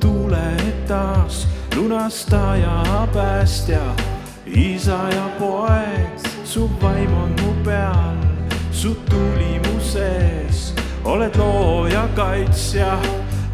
[0.00, 1.46] tuled taas,
[1.76, 3.82] lunastaja, päästja,
[4.46, 8.16] isa ja poeg, su vaim on mu peal,
[8.72, 12.98] su tuli mu sees, oled looja, kaitsja,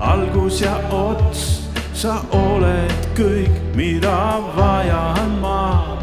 [0.01, 5.99] algus ja ots, sa oled kõik, mida vajan ma,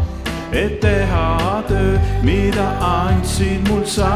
[0.52, 4.12] et teha töö, mida andsid mul sa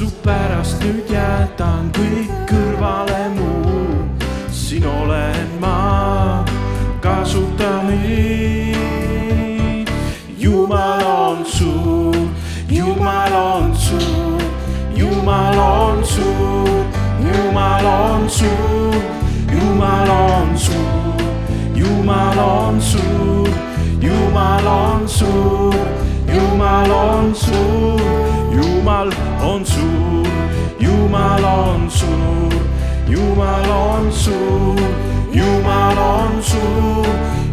[0.00, 3.79] su pärast nüüd jätan kõik kõrvale muu,
[4.70, 6.44] siin olen ma,
[7.00, 8.76] kasuta suur,
[10.38, 12.14] Jumal on suur,
[12.68, 14.42] Jumal on suur,
[14.94, 16.84] Jumal on suur,
[17.18, 18.94] Jumal on suur,
[19.50, 21.24] Jumal on suur,
[21.74, 23.48] Jumal on suur,
[24.00, 25.74] Jumal on suur,
[26.32, 28.00] Jumal on suur,
[28.54, 29.10] Jumal
[29.42, 30.09] on suur,
[33.10, 34.78] Jumal on suur,
[35.32, 37.06] Jumal on suur,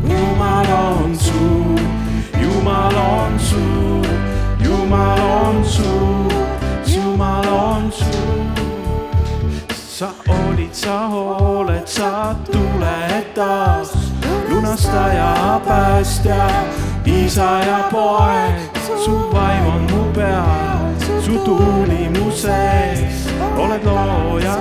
[0.09, 1.79] Jumal on suur,
[2.41, 4.05] Jumal on suur,
[4.63, 6.31] Jumal on suur,
[6.85, 8.37] Jumal on suur.
[9.97, 13.97] sa olid, sa oled, sa tuled taas,
[14.45, 16.45] lunastaja, päästja,
[17.01, 20.93] isa ja poeg, su vaim on mu peal,
[21.25, 23.25] su tuli mu sees,
[23.57, 24.53] oled looja,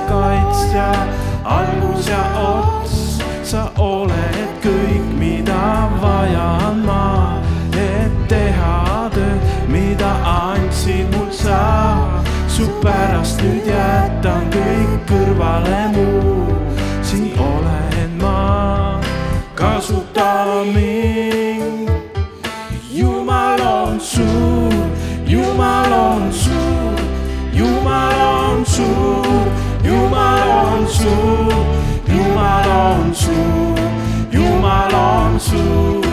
[0.77, 1.09] kaitsja,
[1.45, 7.41] algus ja ots, sa oled kõik, mida vajan ma,
[7.73, 11.63] et teha tööd, mida andsid mul sa.
[12.49, 16.57] Su pärast nüüd jätan kõik kõrvale muu,
[17.05, 19.01] siin olen ma,
[19.55, 21.46] kasuta mind.
[35.37, 36.05] On suur,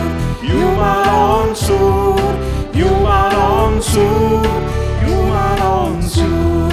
[0.42, 2.34] Jumal on suur,
[2.74, 4.42] Jumal on suur.
[5.00, 6.68] Jumal on suur,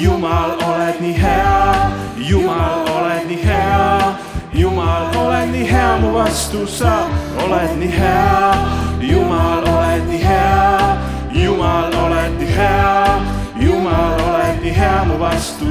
[0.00, 1.90] Jumal, oled nii hea,
[2.30, 4.14] Jumal, oled nii hea,
[4.54, 7.08] Jumal, oled nii hea, mu vastu sa.
[7.44, 8.54] Oled nii hea,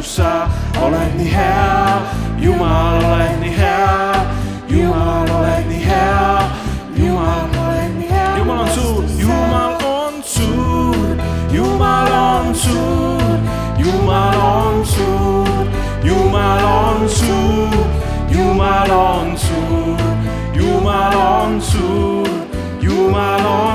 [0.02, 0.50] Jeesussa.
[0.82, 2.02] Olet niin hea,
[2.38, 4.26] Jumala, olet niin hea,
[4.70, 6.42] Jumala, olet niin hea,
[6.96, 8.38] Jumala, olet niin hea.
[8.38, 11.18] Jumala on suur, Jumala on suur,
[11.52, 13.38] Jumala on suur,
[13.78, 15.68] Jumala on suur,
[16.04, 17.86] Jumala on suur,
[18.32, 19.98] Jumala on suur,
[20.54, 22.28] Jumala on suur,
[22.82, 23.71] Jumala on suur.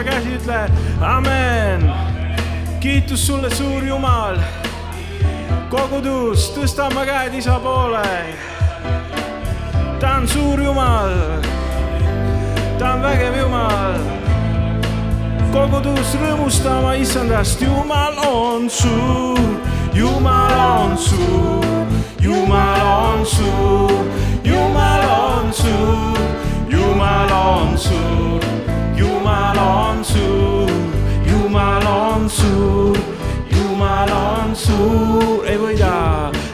[0.00, 0.70] Tõsta käsi, ütle
[1.00, 1.92] amen.
[2.80, 4.38] kiitus sulle, suur Jumal.
[5.70, 8.34] Kogudus, tõstame käed isa poole.
[10.00, 11.42] ta on suur Jumal,
[12.78, 14.00] ta on vägev Jumal.
[15.52, 19.60] Kogudus rõõmustama issandast, Jumal on suur,
[19.94, 21.86] Jumal on suur,
[22.20, 24.06] Jumal on suur,
[24.44, 26.18] Jumal on suur,
[26.70, 28.39] Jumal on suur,
[29.40, 30.70] Jumal on suur,
[31.24, 32.96] Jumal on suur,
[33.48, 35.92] Jumal on suur, ei võida,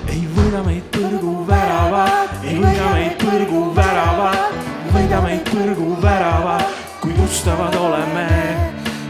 [0.06, 4.54] ei võida meid põrguväravad, ei võida meid põrguväravad,
[4.94, 8.28] võida meid põrguväravad, kui ustavad oleme.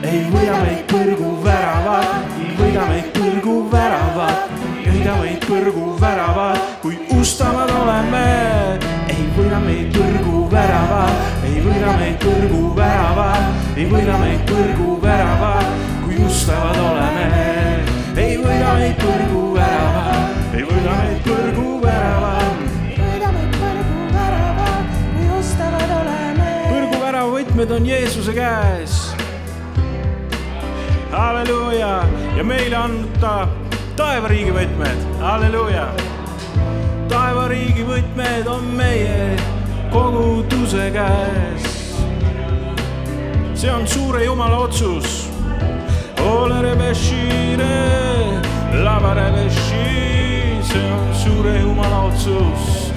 [0.06, 8.26] Ei võida meid põrguväravad, ei võida meid põrguväravad, ei võida meid põrguväravad, kui ustavad oleme.
[9.12, 15.66] ei võida meid põrguväravad, ei võida meid põrguväravad, ei võida meid põrguväravad,
[16.04, 17.26] kui ustavad oleme.
[18.16, 22.62] ei võida meid põrguväravad, ei võida meid põrguväravad,
[22.96, 26.48] võida meid põrguväravad, kui ustavad oleme.
[26.70, 28.96] põrguvärava võtmed on Jeesuse käes
[31.12, 31.92] halleluuja
[32.36, 33.36] ja meile on ta
[33.96, 35.86] taevariigi võtmed, halleluuja.
[37.12, 39.36] taevariigi võtmed on meie
[39.92, 41.65] koguduse käes.
[43.56, 45.30] See on suure Jumala otsus.
[50.62, 52.92] see on suure Jumala otsus.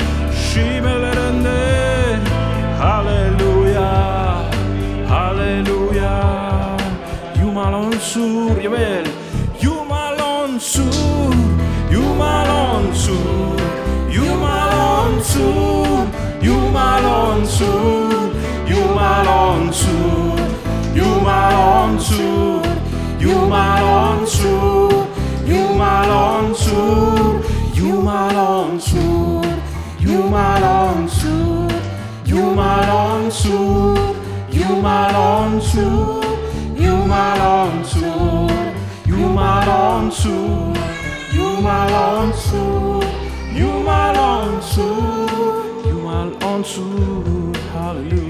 [2.80, 3.92] halleluuja,
[5.08, 6.14] halleluuja
[7.40, 9.19] Jumal on suur ja veel
[30.64, 31.68] onçu,
[32.26, 33.96] Jumar onçu,
[34.52, 36.22] Jumar onçu,
[36.78, 38.48] Jumar onçu,
[39.06, 40.74] Jumar onçu,
[41.34, 43.00] Jumar onçu,
[43.56, 44.88] Jumar onçu,
[45.86, 46.84] Jumar onçu,
[47.74, 48.29] Hallelujah.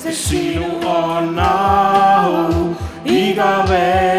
[0.04, 2.76] sest sinu on au.
[3.06, 4.17] Igavesti,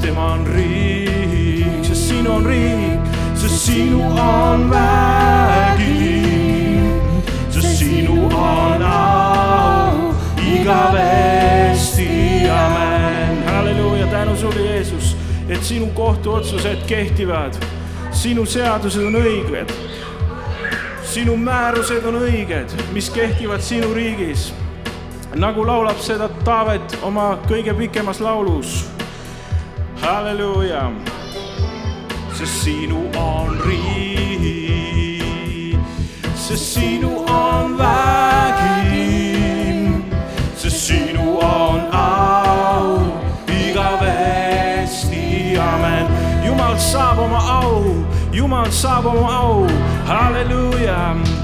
[0.00, 3.00] tema on riik, on riik, sest sinu on riik,
[3.34, 6.22] sest sinu on vägi,
[7.50, 10.14] sest sinu on au
[10.54, 12.08] igavesti,
[12.50, 13.44] amen.
[13.48, 15.16] halleluuja, tänu sulle, Jeesus,
[15.48, 17.54] et sinu kohtuotsused kehtivad,
[18.10, 19.74] sinu seadused on õiged
[21.14, 24.52] sinu määrused on õiged, mis kehtivad sinu riigis.
[25.36, 28.84] Nagu laulab seda Taavet oma kõige pikemas laulus.
[30.04, 30.92] halleluuja,
[32.36, 35.32] sest sinu on riik,
[36.36, 39.00] sest sinu on vägi,
[40.56, 43.00] sest sinu on au
[43.48, 45.24] igavesti,
[45.56, 46.06] amen.
[46.44, 49.66] jumal saab oma au, jumal saab oma au,
[50.06, 51.43] halleluuja.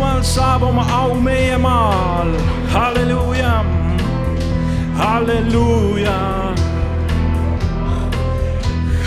[0.00, 2.30] Jumal saab oma au meie maal,
[2.72, 3.64] halleluuja,
[4.96, 6.18] halleluuja,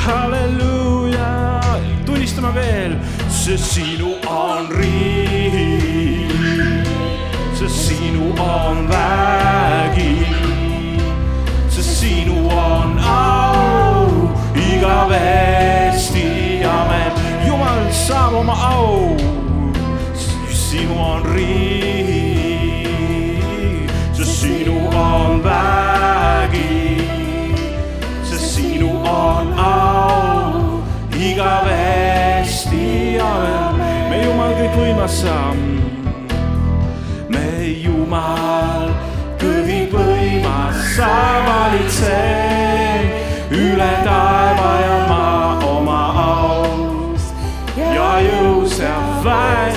[0.06, 1.32] halleluuja.
[2.06, 2.94] tunnistame veel,
[3.30, 6.30] sest sinu on riik,
[7.58, 10.14] sest sinu on vägi.
[11.74, 12.93] Sest sinu on
[21.36, 22.90] riik,
[24.14, 27.02] sest sinu on vägi,
[28.24, 30.84] sest sinu on au.
[31.24, 34.10] Igavesti, amen.
[34.10, 35.74] me Jumal kõikvõimas saab
[37.34, 37.48] me
[37.84, 38.92] Jumal
[39.42, 41.10] kõikvõimas, sa
[41.48, 43.10] valitsed
[43.54, 44.33] üle taeva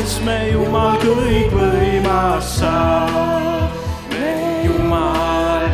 [0.07, 3.07] väes, me Jumal kõikvõimas sa.
[4.11, 5.67] me Jumal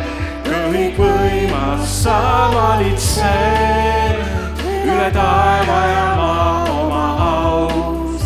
[0.45, 4.17] kõikvõimas, sa valitsed
[4.65, 8.23] üle taeva ja maa oma aus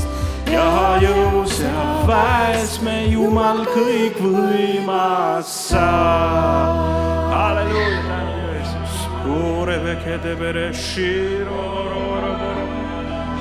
[0.47, 5.87] ja jõus ja väes me Jumal kõikvõimas sa.
[7.35, 9.07] halleluuja, tänu Jeesus.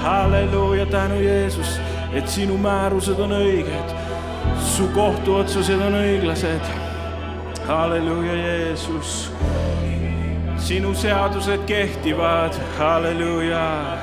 [0.02, 1.80] halleluuja, tänu Jeesus,
[2.16, 3.94] et sinu määrused on õiged,
[4.74, 6.74] su kohtuotsused on õiglased.
[7.66, 9.30] halleluuja, Jeesus
[10.66, 13.98] sinu seadused kehtivad, halleluuja.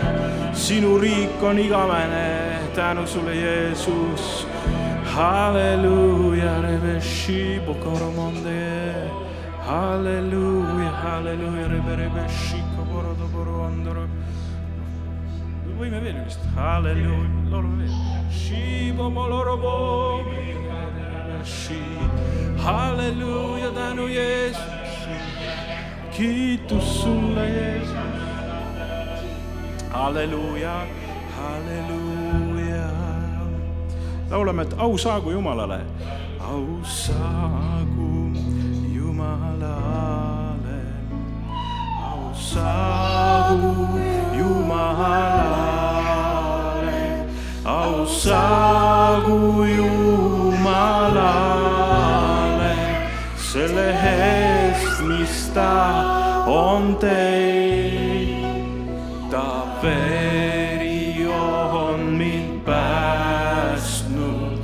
[0.53, 4.48] sinu riik on igavene, tänu sulle, Jeesus.
[5.03, 8.93] halleluuja, rebeshi bokoromonde.
[9.67, 14.08] halleluuja, halleluuja, rebe, rebeshi koborodo, borondoro.
[15.83, 17.95] Võime veel vist, halleluuja, laulame veel.
[22.63, 24.73] Halleluuja, tänu Jeesus
[26.17, 27.97] kiitus sulle, Jeesus.
[29.91, 30.85] halleluuja,
[31.37, 32.89] halleluuja.
[34.29, 35.79] laulame, et au saagu Jumalale.
[36.39, 38.31] au saagu
[38.95, 40.81] Jumalale,
[42.03, 43.87] au saagu
[44.37, 45.32] Jumalale,
[48.23, 50.63] saagu Jumalale
[53.35, 55.75] selle eest, mis ta
[56.47, 58.87] on teinud.
[59.31, 59.47] ta
[59.83, 64.55] veri on mind päästnud,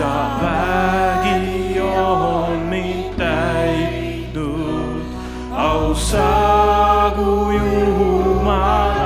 [0.00, 5.04] ta vägi on mind täitnud.
[5.52, 9.04] au saagu Jumalale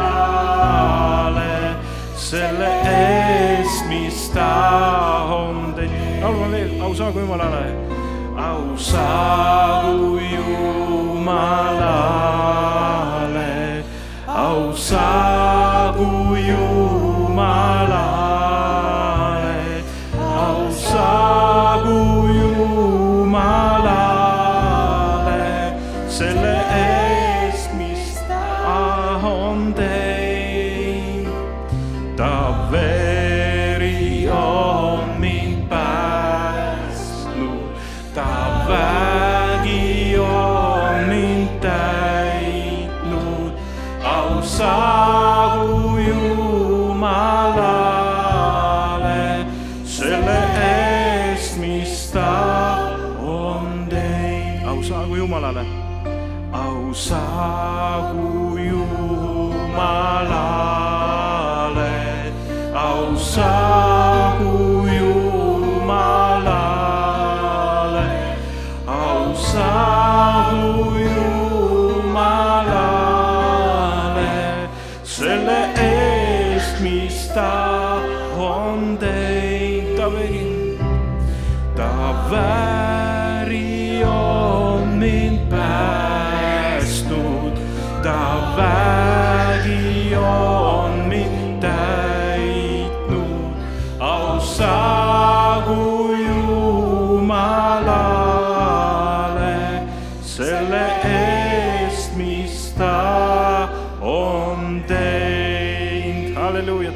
[2.15, 3.58] selle eest,
[3.89, 6.21] mis ta on teinud.
[6.23, 7.89] laulame veel, au saagu Jumalale
[8.39, 11.35] au saagu Jumalale,
[14.29, 15.28] au saagu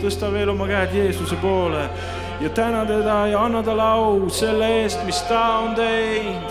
[0.02, 1.84] tõsta veel oma käed Jeesuse poole
[2.42, 6.50] ja täna teda ja anna talle au selle eest, mis ta on teinud.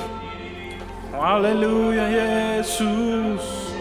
[1.11, 3.75] halleluuja, Jeesus.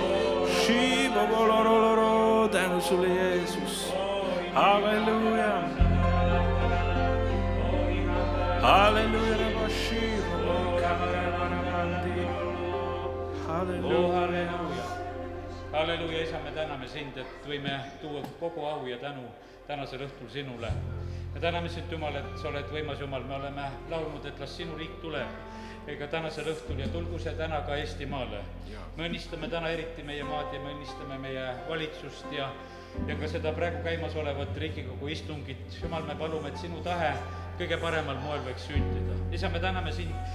[2.50, 3.92] tänu sulle, Jeesus.
[4.54, 5.62] halleluuja.
[8.62, 9.36] halleluuja,
[13.46, 14.84] halleluuja.
[15.72, 19.22] halleluuja, isa, me täname sind, et võime tuua kogu au ja tänu
[19.70, 20.70] tänasel õhtul sinule.
[21.34, 24.74] me täname sind, Jumal, et sa oled võimas Jumal, me oleme laulnud, et las sinu
[24.78, 28.42] riik tuleb ega tänasel õhtul ja tulgu see täna ka Eestimaale.
[28.96, 32.50] me õnnistame täna eriti meie maad ja me õnnistame meie valitsust ja,
[33.06, 35.62] ja ka seda praegu käimasolevat Riigikogu istungit.
[35.82, 37.14] Jumal, me palume, et sinu tahe
[37.60, 39.16] kõige paremal moel võiks sündida.
[39.32, 40.26] isa, me täname sind